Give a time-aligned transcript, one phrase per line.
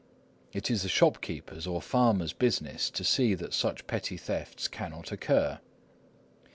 [0.51, 5.59] It is the shopkeeper's or farmer's business to see that such petty thefts cannot occur.